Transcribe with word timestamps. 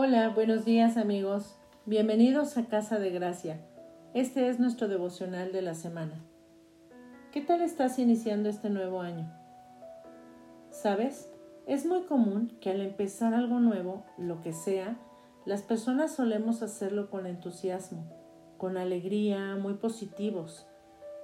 Hola, 0.00 0.28
buenos 0.28 0.64
días 0.64 0.96
amigos. 0.96 1.56
Bienvenidos 1.84 2.56
a 2.56 2.66
Casa 2.66 3.00
de 3.00 3.10
Gracia. 3.10 3.58
Este 4.14 4.48
es 4.48 4.60
nuestro 4.60 4.86
devocional 4.86 5.50
de 5.50 5.60
la 5.60 5.74
semana. 5.74 6.22
¿Qué 7.32 7.40
tal 7.40 7.62
estás 7.62 7.98
iniciando 7.98 8.48
este 8.48 8.70
nuevo 8.70 9.00
año? 9.00 9.28
¿Sabes? 10.70 11.32
Es 11.66 11.84
muy 11.84 12.02
común 12.02 12.56
que 12.60 12.70
al 12.70 12.80
empezar 12.80 13.34
algo 13.34 13.58
nuevo, 13.58 14.04
lo 14.18 14.40
que 14.40 14.52
sea, 14.52 14.96
las 15.44 15.62
personas 15.62 16.12
solemos 16.12 16.62
hacerlo 16.62 17.10
con 17.10 17.26
entusiasmo, 17.26 18.04
con 18.56 18.76
alegría, 18.76 19.56
muy 19.56 19.74
positivos. 19.74 20.68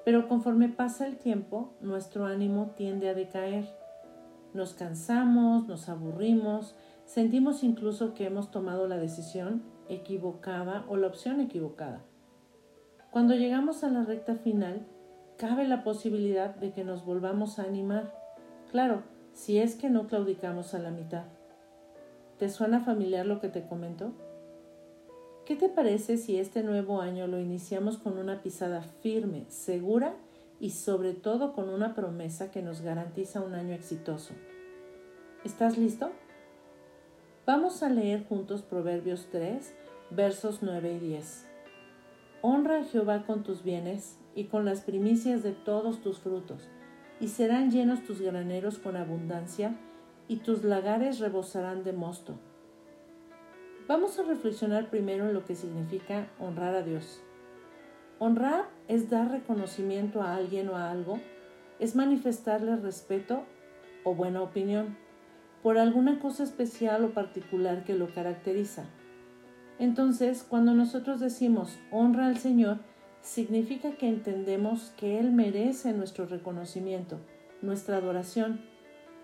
Pero 0.04 0.26
conforme 0.26 0.68
pasa 0.68 1.06
el 1.06 1.16
tiempo, 1.18 1.74
nuestro 1.80 2.26
ánimo 2.26 2.72
tiende 2.76 3.08
a 3.08 3.14
decaer. 3.14 3.68
Nos 4.52 4.74
cansamos, 4.74 5.68
nos 5.68 5.88
aburrimos, 5.88 6.74
sentimos 7.04 7.62
incluso 7.62 8.14
que 8.14 8.26
hemos 8.26 8.50
tomado 8.50 8.86
la 8.86 8.96
decisión 8.96 9.62
equivocada 9.88 10.84
o 10.88 10.96
la 10.96 11.06
opción 11.06 11.40
equivocada. 11.40 12.02
Cuando 13.10 13.34
llegamos 13.34 13.84
a 13.84 13.90
la 13.90 14.04
recta 14.04 14.34
final, 14.34 14.86
cabe 15.36 15.68
la 15.68 15.84
posibilidad 15.84 16.54
de 16.56 16.72
que 16.72 16.84
nos 16.84 17.04
volvamos 17.04 17.58
a 17.58 17.64
animar. 17.64 18.12
Claro, 18.70 19.02
si 19.32 19.58
es 19.58 19.74
que 19.74 19.90
no 19.90 20.06
claudicamos 20.06 20.74
a 20.74 20.78
la 20.78 20.90
mitad. 20.90 21.24
¿Te 22.38 22.48
suena 22.48 22.80
familiar 22.80 23.26
lo 23.26 23.40
que 23.40 23.48
te 23.48 23.66
comento? 23.66 24.12
¿Qué 25.44 25.56
te 25.56 25.68
parece 25.68 26.16
si 26.16 26.38
este 26.38 26.62
nuevo 26.62 27.00
año 27.00 27.26
lo 27.26 27.38
iniciamos 27.38 27.98
con 27.98 28.18
una 28.18 28.42
pisada 28.42 28.82
firme, 28.82 29.44
segura 29.48 30.14
y 30.58 30.70
sobre 30.70 31.12
todo 31.12 31.52
con 31.52 31.68
una 31.68 31.94
promesa 31.94 32.50
que 32.50 32.62
nos 32.62 32.80
garantiza 32.80 33.42
un 33.42 33.54
año 33.54 33.74
exitoso? 33.74 34.34
¿Estás 35.44 35.76
listo? 35.76 36.10
Vamos 37.46 37.82
a 37.82 37.90
leer 37.90 38.24
juntos 38.26 38.62
Proverbios 38.62 39.28
3, 39.30 39.74
versos 40.08 40.60
9 40.62 40.94
y 40.94 40.98
10. 40.98 41.46
Honra 42.40 42.78
a 42.78 42.84
Jehová 42.84 43.26
con 43.26 43.42
tus 43.42 43.62
bienes 43.62 44.18
y 44.34 44.44
con 44.44 44.64
las 44.64 44.80
primicias 44.80 45.42
de 45.42 45.52
todos 45.52 46.00
tus 46.00 46.20
frutos, 46.20 46.70
y 47.20 47.28
serán 47.28 47.70
llenos 47.70 48.02
tus 48.02 48.22
graneros 48.22 48.78
con 48.78 48.96
abundancia, 48.96 49.76
y 50.26 50.36
tus 50.36 50.64
lagares 50.64 51.18
rebosarán 51.18 51.84
de 51.84 51.92
mosto. 51.92 52.32
Vamos 53.88 54.18
a 54.18 54.22
reflexionar 54.22 54.88
primero 54.88 55.26
en 55.26 55.34
lo 55.34 55.44
que 55.44 55.54
significa 55.54 56.28
honrar 56.38 56.74
a 56.74 56.82
Dios. 56.82 57.20
Honrar 58.20 58.70
es 58.88 59.10
dar 59.10 59.30
reconocimiento 59.30 60.22
a 60.22 60.34
alguien 60.34 60.70
o 60.70 60.76
a 60.76 60.90
algo, 60.90 61.20
es 61.78 61.94
manifestarle 61.94 62.76
respeto 62.76 63.42
o 64.02 64.14
buena 64.14 64.40
opinión 64.40 65.03
por 65.64 65.78
alguna 65.78 66.18
cosa 66.18 66.42
especial 66.42 67.06
o 67.06 67.14
particular 67.14 67.84
que 67.84 67.94
lo 67.94 68.12
caracteriza. 68.12 68.84
Entonces, 69.78 70.44
cuando 70.46 70.74
nosotros 70.74 71.20
decimos 71.20 71.78
honra 71.90 72.26
al 72.26 72.36
Señor, 72.36 72.80
significa 73.22 73.92
que 73.92 74.06
entendemos 74.06 74.92
que 74.98 75.18
Él 75.18 75.32
merece 75.32 75.94
nuestro 75.94 76.26
reconocimiento, 76.26 77.18
nuestra 77.62 77.96
adoración. 77.96 78.60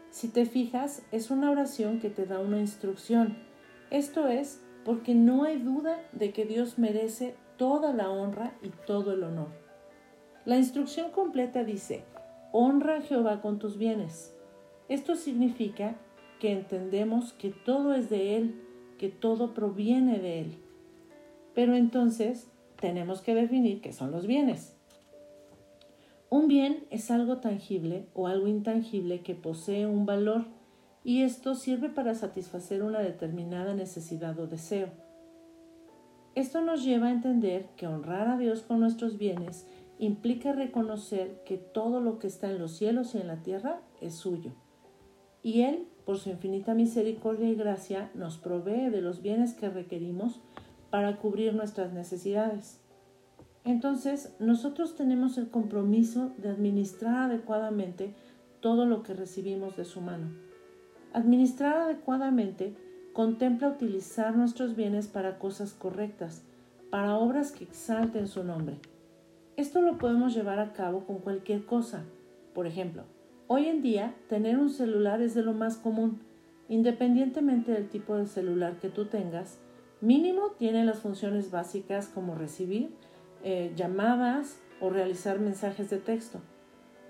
Si 0.09 0.29
te 0.29 0.47
fijas, 0.47 1.03
es 1.13 1.31
una 1.31 1.51
oración 1.51 2.01
que 2.01 2.09
te 2.09 2.25
da 2.25 2.41
una 2.41 2.59
instrucción, 2.59 3.37
esto 3.91 4.27
es 4.27 4.63
porque 4.87 5.15
no 5.15 5.45
hay 5.45 5.59
duda 5.59 5.99
de 6.13 6.33
que 6.33 6.47
Dios 6.47 6.79
merece 6.79 7.37
toda 7.59 7.93
la 7.93 8.09
honra 8.09 8.55
y 8.63 8.71
todo 8.87 9.13
el 9.13 9.25
honor. 9.25 9.49
La 10.47 10.57
instrucción 10.57 11.11
completa 11.11 11.65
dice, 11.65 12.03
honra 12.51 12.97
a 12.97 13.03
Jehová 13.03 13.43
con 13.43 13.59
tus 13.59 13.77
bienes. 13.77 14.35
Esto 14.89 15.17
significa 15.17 15.97
que 16.41 16.51
entendemos 16.51 17.33
que 17.35 17.51
todo 17.51 17.95
es 17.95 18.11
de 18.11 18.37
Él, 18.37 18.61
que 18.99 19.09
todo 19.09 19.55
proviene 19.55 20.19
de 20.19 20.41
Él. 20.41 20.57
Pero 21.55 21.77
entonces 21.77 22.51
tenemos 22.81 23.21
que 23.21 23.35
definir 23.37 23.81
qué 23.81 23.93
son 23.93 24.11
los 24.11 24.27
bienes. 24.27 24.75
Un 26.31 26.49
bien 26.49 26.85
es 26.91 27.11
algo 27.11 27.39
tangible 27.39 28.07
o 28.15 28.27
algo 28.27 28.49
intangible 28.49 29.21
que 29.21 29.35
posee 29.35 29.87
un 29.87 30.07
valor 30.07 30.47
y 31.05 31.23
esto 31.23 31.55
sirve 31.55 31.89
para 31.89 32.15
satisfacer 32.15 32.83
una 32.83 33.01
determinada 33.01 33.75
necesidad 33.75 34.39
o 34.39 34.47
deseo. 34.47 34.89
Esto 36.35 36.61
nos 36.61 36.85
lleva 36.85 37.09
a 37.09 37.13
entender 37.13 37.67
que 37.77 37.87
honrar 37.87 38.29
a 38.29 38.39
Dios 38.39 38.63
con 38.63 38.81
nuestros 38.81 39.19
bienes 39.19 39.67
implica 39.99 40.53
reconocer 40.53 41.43
que 41.45 41.59
todo 41.59 42.01
lo 42.01 42.19
que 42.19 42.29
está 42.29 42.49
en 42.49 42.59
los 42.59 42.77
cielos 42.77 43.15
y 43.15 43.19
en 43.19 43.27
la 43.27 43.43
tierra 43.43 43.81
es 44.01 44.15
suyo. 44.15 44.53
Y 45.43 45.63
Él, 45.63 45.87
por 46.05 46.19
su 46.19 46.31
infinita 46.31 46.75
misericordia 46.75 47.49
y 47.49 47.55
gracia, 47.55 48.11
nos 48.15 48.39
provee 48.39 48.91
de 48.91 49.01
los 49.01 49.23
bienes 49.23 49.55
que 49.55 49.69
requerimos 49.69 50.41
para 50.91 51.17
cubrir 51.17 51.55
nuestras 51.55 51.93
necesidades. 51.93 52.81
Entonces, 53.65 54.35
nosotros 54.39 54.97
tenemos 54.97 55.39
el 55.39 55.49
compromiso 55.49 56.33
de 56.39 56.49
administrar 56.49 57.31
adecuadamente 57.31 58.15
todo 58.61 58.87
lo 58.87 59.03
que 59.03 59.15
recibimos 59.15 59.77
de 59.77 59.85
su 59.85 60.01
mano. 60.01 60.29
Administrar 61.13 61.77
adecuadamente 61.77 62.75
contempla 63.13 63.69
utilizar 63.69 64.37
nuestros 64.37 64.77
bienes 64.77 65.09
para 65.09 65.39
cosas 65.39 65.73
correctas, 65.73 66.43
para 66.91 67.17
obras 67.17 67.53
que 67.53 67.65
exalten 67.65 68.29
su 68.29 68.45
nombre. 68.45 68.79
Esto 69.57 69.83
lo 69.83 69.99
podemos 69.99 70.35
llevar 70.35 70.59
a 70.59 70.73
cabo 70.73 71.05
con 71.05 71.19
cualquier 71.19 71.67
cosa. 71.67 72.05
Por 72.55 72.67
ejemplo, 72.67 73.05
hoy 73.53 73.67
en 73.67 73.83
día 73.83 74.15
tener 74.29 74.59
un 74.59 74.71
celular 74.71 75.21
es 75.21 75.35
de 75.35 75.43
lo 75.43 75.53
más 75.53 75.77
común. 75.77 76.21
Independientemente 76.69 77.73
del 77.73 77.89
tipo 77.89 78.15
de 78.15 78.27
celular 78.27 78.79
que 78.79 78.91
tú 78.91 79.07
tengas, 79.07 79.59
mínimo 80.01 80.53
tiene 80.57 80.85
las 80.85 81.01
funciones 81.01 81.51
básicas 81.51 82.07
como 82.07 82.37
recibir 82.37 82.95
eh, 83.43 83.73
llamadas 83.75 84.61
o 84.81 84.89
realizar 84.89 85.41
mensajes 85.41 85.91
de 85.91 85.99
texto. 85.99 86.41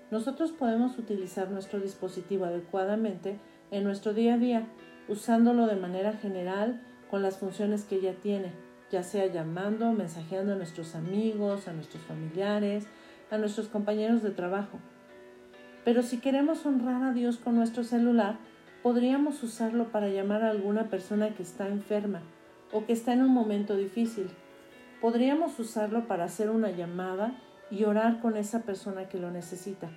Nosotros 0.09 0.51
podemos 0.51 0.97
utilizar 0.97 1.51
nuestro 1.51 1.79
dispositivo 1.79 2.45
adecuadamente 2.45 3.37
en 3.69 3.83
nuestro 3.83 4.15
día 4.15 4.33
a 4.33 4.37
día, 4.39 4.67
usándolo 5.09 5.67
de 5.67 5.75
manera 5.75 6.13
general 6.13 6.81
con 7.11 7.21
las 7.21 7.37
funciones 7.37 7.83
que 7.83 8.01
ya 8.01 8.13
tiene, 8.13 8.51
ya 8.89 9.03
sea 9.03 9.27
llamando, 9.27 9.91
mensajeando 9.91 10.53
a 10.53 10.55
nuestros 10.55 10.95
amigos, 10.95 11.67
a 11.67 11.73
nuestros 11.73 12.01
familiares, 12.01 12.87
a 13.29 13.37
nuestros 13.37 13.67
compañeros 13.67 14.23
de 14.23 14.31
trabajo. 14.31 14.79
Pero 15.83 16.03
si 16.03 16.19
queremos 16.19 16.65
honrar 16.65 17.03
a 17.03 17.13
Dios 17.13 17.37
con 17.37 17.55
nuestro 17.55 17.83
celular, 17.83 18.37
podríamos 18.83 19.41
usarlo 19.43 19.91
para 19.91 20.09
llamar 20.09 20.43
a 20.43 20.49
alguna 20.49 20.89
persona 20.89 21.33
que 21.33 21.43
está 21.43 21.67
enferma 21.67 22.21
o 22.71 22.85
que 22.85 22.93
está 22.93 23.13
en 23.13 23.21
un 23.21 23.31
momento 23.31 23.75
difícil. 23.75 24.29
Podríamos 25.01 25.57
usarlo 25.59 26.07
para 26.07 26.25
hacer 26.25 26.49
una 26.49 26.69
llamada 26.69 27.33
y 27.71 27.85
orar 27.85 28.19
con 28.19 28.37
esa 28.37 28.61
persona 28.61 29.09
que 29.09 29.17
lo 29.17 29.31
necesita. 29.31 29.89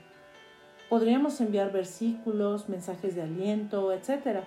Podríamos 0.89 1.41
enviar 1.41 1.72
versículos, 1.72 2.69
mensajes 2.69 3.15
de 3.15 3.22
aliento, 3.22 3.93
etc. 3.93 4.45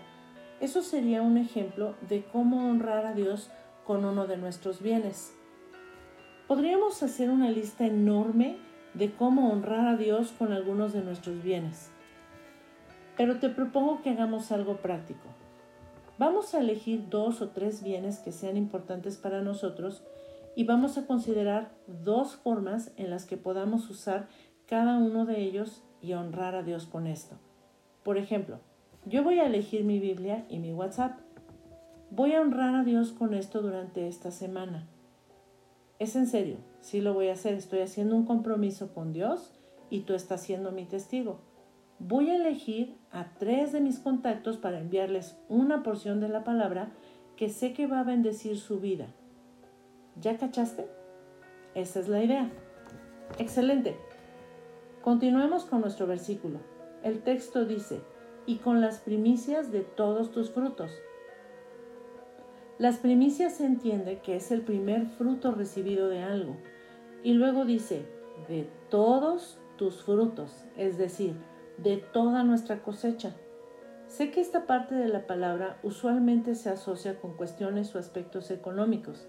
Eso 0.59 0.81
sería 0.81 1.21
un 1.21 1.37
ejemplo 1.37 1.95
de 2.09 2.23
cómo 2.23 2.69
honrar 2.69 3.05
a 3.05 3.13
Dios 3.13 3.51
con 3.85 4.05
uno 4.05 4.25
de 4.27 4.37
nuestros 4.37 4.81
bienes. 4.81 5.33
Podríamos 6.47 7.03
hacer 7.03 7.29
una 7.29 7.51
lista 7.51 7.85
enorme 7.85 8.57
de 8.97 9.11
cómo 9.11 9.51
honrar 9.51 9.87
a 9.87 9.95
Dios 9.95 10.31
con 10.31 10.51
algunos 10.51 10.93
de 10.93 11.03
nuestros 11.03 11.43
bienes. 11.43 11.91
Pero 13.15 13.39
te 13.39 13.49
propongo 13.49 14.01
que 14.01 14.09
hagamos 14.09 14.51
algo 14.51 14.77
práctico. 14.77 15.27
Vamos 16.17 16.55
a 16.55 16.61
elegir 16.61 17.09
dos 17.09 17.41
o 17.41 17.49
tres 17.49 17.83
bienes 17.83 18.19
que 18.19 18.31
sean 18.31 18.57
importantes 18.57 19.17
para 19.17 19.41
nosotros 19.41 20.03
y 20.55 20.63
vamos 20.63 20.97
a 20.97 21.05
considerar 21.05 21.71
dos 21.85 22.37
formas 22.37 22.91
en 22.97 23.11
las 23.11 23.25
que 23.25 23.37
podamos 23.37 23.87
usar 23.91 24.27
cada 24.65 24.97
uno 24.97 25.25
de 25.25 25.41
ellos 25.41 25.83
y 26.01 26.13
honrar 26.13 26.55
a 26.55 26.63
Dios 26.63 26.87
con 26.87 27.05
esto. 27.05 27.35
Por 28.03 28.17
ejemplo, 28.17 28.59
yo 29.05 29.23
voy 29.23 29.39
a 29.39 29.45
elegir 29.45 29.83
mi 29.83 29.99
Biblia 29.99 30.45
y 30.49 30.57
mi 30.57 30.73
WhatsApp. 30.73 31.19
Voy 32.09 32.33
a 32.33 32.41
honrar 32.41 32.73
a 32.73 32.83
Dios 32.83 33.11
con 33.11 33.35
esto 33.35 33.61
durante 33.61 34.07
esta 34.07 34.31
semana. 34.31 34.87
Es 35.99 36.15
en 36.15 36.27
serio, 36.27 36.57
sí 36.79 37.01
lo 37.01 37.13
voy 37.13 37.29
a 37.29 37.33
hacer. 37.33 37.55
Estoy 37.55 37.79
haciendo 37.79 38.15
un 38.15 38.25
compromiso 38.25 38.93
con 38.93 39.13
Dios 39.13 39.53
y 39.89 40.01
tú 40.01 40.13
estás 40.13 40.41
siendo 40.41 40.71
mi 40.71 40.85
testigo. 40.85 41.39
Voy 41.99 42.29
a 42.29 42.35
elegir 42.35 42.95
a 43.11 43.33
tres 43.39 43.71
de 43.71 43.81
mis 43.81 43.99
contactos 43.99 44.57
para 44.57 44.79
enviarles 44.79 45.35
una 45.49 45.81
porción 45.81 46.19
de 46.19 46.29
la 46.29 46.43
palabra 46.43 46.91
que 47.35 47.49
sé 47.49 47.73
que 47.73 47.87
va 47.87 48.01
a 48.01 48.03
bendecir 48.03 48.59
su 48.59 48.79
vida. 48.79 49.07
¿Ya 50.21 50.37
cachaste? 50.37 50.87
Esa 51.73 51.99
es 51.99 52.07
la 52.07 52.23
idea. 52.23 52.51
Excelente. 53.39 53.95
Continuemos 55.01 55.65
con 55.65 55.81
nuestro 55.81 56.05
versículo. 56.05 56.59
El 57.03 57.21
texto 57.23 57.65
dice, 57.65 58.01
y 58.45 58.57
con 58.57 58.81
las 58.81 58.99
primicias 58.99 59.71
de 59.71 59.81
todos 59.81 60.31
tus 60.31 60.51
frutos. 60.51 60.91
Las 62.79 62.97
primicias 62.97 63.55
se 63.55 63.65
entiende 63.65 64.19
que 64.19 64.35
es 64.35 64.51
el 64.51 64.61
primer 64.61 65.07
fruto 65.07 65.51
recibido 65.51 66.09
de 66.09 66.21
algo. 66.21 66.57
Y 67.23 67.33
luego 67.33 67.65
dice, 67.65 68.05
de 68.47 68.69
todos 68.89 69.57
tus 69.77 70.03
frutos, 70.03 70.65
es 70.77 70.97
decir, 70.97 71.35
de 71.77 71.97
toda 71.97 72.43
nuestra 72.43 72.83
cosecha. 72.83 73.35
Sé 74.07 74.31
que 74.31 74.41
esta 74.41 74.67
parte 74.67 74.95
de 74.95 75.07
la 75.07 75.27
palabra 75.27 75.79
usualmente 75.83 76.55
se 76.55 76.69
asocia 76.69 77.19
con 77.19 77.35
cuestiones 77.35 77.93
o 77.95 77.99
aspectos 77.99 78.51
económicos. 78.51 79.27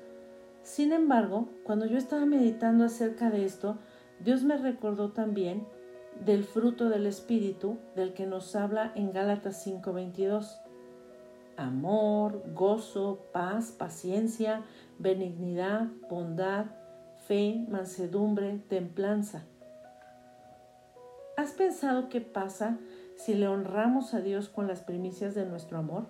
Sin 0.62 0.92
embargo, 0.92 1.48
cuando 1.64 1.86
yo 1.86 1.96
estaba 1.96 2.26
meditando 2.26 2.84
acerca 2.84 3.30
de 3.30 3.44
esto, 3.44 3.78
Dios 4.20 4.44
me 4.44 4.56
recordó 4.58 5.12
también 5.12 5.66
del 6.24 6.44
fruto 6.44 6.88
del 6.88 7.06
Espíritu 7.06 7.78
del 7.96 8.12
que 8.12 8.26
nos 8.26 8.54
habla 8.54 8.92
en 8.94 9.12
Gálatas 9.12 9.64
5:22. 9.66 10.60
Amor, 11.58 12.44
gozo, 12.54 13.18
paz, 13.32 13.72
paciencia, 13.72 14.62
benignidad, 15.00 15.88
bondad, 16.08 16.66
fe, 17.26 17.66
mansedumbre, 17.68 18.60
templanza. 18.68 19.42
¿Has 21.36 21.50
pensado 21.54 22.08
qué 22.08 22.20
pasa 22.20 22.78
si 23.16 23.34
le 23.34 23.48
honramos 23.48 24.14
a 24.14 24.20
Dios 24.20 24.48
con 24.48 24.68
las 24.68 24.82
primicias 24.82 25.34
de 25.34 25.46
nuestro 25.46 25.78
amor? 25.78 26.06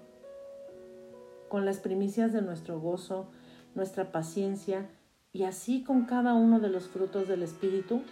Con 1.48 1.64
las 1.64 1.78
primicias 1.78 2.34
de 2.34 2.42
nuestro 2.42 2.78
gozo, 2.78 3.30
nuestra 3.74 4.12
paciencia 4.12 4.90
y 5.32 5.44
así 5.44 5.82
con 5.82 6.04
cada 6.04 6.34
uno 6.34 6.60
de 6.60 6.68
los 6.68 6.88
frutos 6.88 7.26
del 7.26 7.42
Espíritu? 7.42 8.02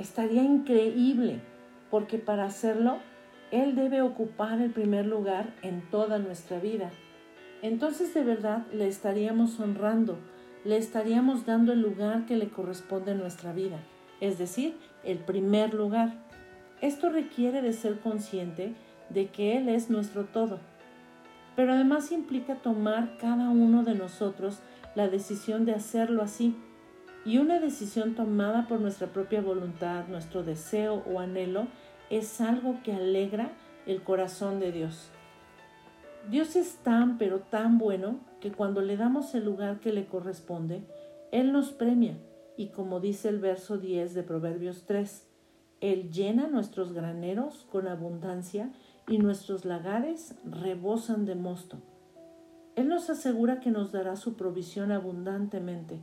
Estaría 0.00 0.42
increíble, 0.42 1.40
porque 1.88 2.18
para 2.18 2.46
hacerlo, 2.46 2.98
Él 3.50 3.76
debe 3.76 4.02
ocupar 4.02 4.60
el 4.60 4.70
primer 4.70 5.06
lugar 5.06 5.54
en 5.62 5.82
toda 5.90 6.18
nuestra 6.18 6.58
vida. 6.58 6.90
Entonces 7.62 8.12
de 8.14 8.24
verdad 8.24 8.66
le 8.72 8.88
estaríamos 8.88 9.58
honrando, 9.60 10.18
le 10.64 10.76
estaríamos 10.76 11.46
dando 11.46 11.72
el 11.72 11.80
lugar 11.80 12.26
que 12.26 12.36
le 12.36 12.48
corresponde 12.48 13.12
en 13.12 13.18
nuestra 13.18 13.52
vida, 13.52 13.78
es 14.20 14.38
decir, 14.38 14.76
el 15.04 15.18
primer 15.18 15.74
lugar. 15.74 16.14
Esto 16.80 17.08
requiere 17.08 17.62
de 17.62 17.72
ser 17.72 18.00
consciente 18.00 18.74
de 19.08 19.28
que 19.28 19.56
Él 19.56 19.68
es 19.68 19.90
nuestro 19.90 20.24
todo, 20.24 20.58
pero 21.54 21.72
además 21.72 22.12
implica 22.12 22.56
tomar 22.56 23.16
cada 23.18 23.48
uno 23.48 23.84
de 23.84 23.94
nosotros 23.94 24.60
la 24.94 25.08
decisión 25.08 25.64
de 25.64 25.72
hacerlo 25.72 26.22
así, 26.22 26.56
y 27.24 27.38
una 27.38 27.58
decisión 27.58 28.14
tomada 28.14 28.68
por 28.68 28.80
nuestra 28.80 29.08
propia 29.08 29.40
voluntad, 29.40 30.06
nuestro 30.06 30.44
deseo 30.44 31.02
o 31.12 31.18
anhelo, 31.18 31.66
es 32.10 32.40
algo 32.40 32.80
que 32.82 32.92
alegra 32.92 33.50
el 33.86 34.02
corazón 34.02 34.60
de 34.60 34.72
Dios. 34.72 35.10
Dios 36.30 36.56
es 36.56 36.76
tan 36.78 37.18
pero 37.18 37.40
tan 37.40 37.78
bueno 37.78 38.20
que 38.40 38.52
cuando 38.52 38.80
le 38.80 38.96
damos 38.96 39.34
el 39.34 39.44
lugar 39.44 39.80
que 39.80 39.92
le 39.92 40.06
corresponde, 40.06 40.82
Él 41.32 41.52
nos 41.52 41.72
premia 41.72 42.18
y 42.56 42.68
como 42.68 43.00
dice 43.00 43.28
el 43.28 43.38
verso 43.38 43.78
10 43.78 44.14
de 44.14 44.22
Proverbios 44.22 44.84
3, 44.86 45.28
Él 45.80 46.10
llena 46.10 46.48
nuestros 46.48 46.92
graneros 46.92 47.66
con 47.70 47.86
abundancia 47.86 48.72
y 49.08 49.18
nuestros 49.18 49.64
lagares 49.64 50.34
rebosan 50.44 51.26
de 51.26 51.34
mosto. 51.34 51.78
Él 52.74 52.88
nos 52.88 53.08
asegura 53.08 53.60
que 53.60 53.70
nos 53.70 53.92
dará 53.92 54.16
su 54.16 54.36
provisión 54.36 54.90
abundantemente 54.90 56.00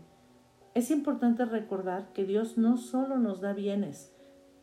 es 0.73 0.89
importante 0.89 1.45
recordar 1.45 2.13
que 2.13 2.25
Dios 2.25 2.57
no 2.57 2.77
solo 2.77 3.19
nos 3.19 3.41
da 3.41 3.53
bienes, 3.53 4.11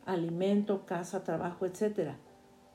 alimento, 0.05 0.85
casa, 0.85 1.23
trabajo, 1.23 1.65
etc. 1.65 2.11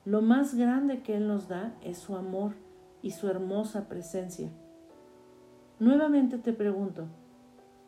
Lo 0.05 0.21
más 0.21 0.55
grande 0.55 1.01
que 1.01 1.17
Él 1.17 1.27
nos 1.27 1.47
da 1.47 1.75
es 1.81 1.97
su 1.97 2.15
amor 2.15 2.53
y 3.01 3.11
su 3.11 3.27
hermosa 3.27 3.87
presencia. 3.87 4.49
Nuevamente 5.79 6.37
te 6.37 6.53
pregunto, 6.53 7.07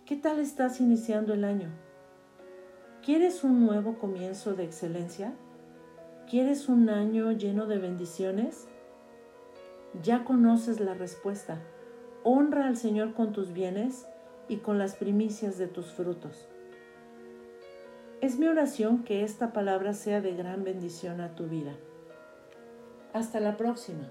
¿qué 0.06 0.16
tal 0.16 0.40
estás 0.40 0.80
iniciando 0.82 1.34
el 1.34 1.44
año? 1.44 1.70
¿Quieres 3.04 3.44
un 3.44 3.66
nuevo 3.66 3.98
comienzo 3.98 4.54
de 4.54 4.66
excelencia? 4.66 5.34
¿Quieres 6.30 6.70
un 6.70 6.90
año 6.90 7.32
lleno 7.32 7.66
de 7.66 7.80
bendiciones? 7.80 8.68
Ya 10.04 10.24
conoces 10.24 10.80
la 10.80 10.94
respuesta. 10.94 11.60
Honra 12.24 12.68
al 12.68 12.78
Señor 12.78 13.14
con 13.14 13.32
tus 13.32 13.54
bienes 13.54 14.06
y 14.48 14.58
con 14.58 14.78
las 14.78 14.96
primicias 14.96 15.58
de 15.58 15.68
tus 15.68 15.88
frutos. 15.88 16.48
Es 18.22 18.38
mi 18.38 18.48
oración 18.48 19.06
que 19.06 19.24
esta 19.24 19.54
palabra 19.54 19.94
sea 19.94 20.20
de 20.20 20.34
gran 20.34 20.66
bendición 20.66 21.22
a 21.22 21.36
tu 21.36 21.48
vida. 21.48 21.78
Hasta 23.14 23.40
la 23.40 23.56
próxima. 23.56 24.10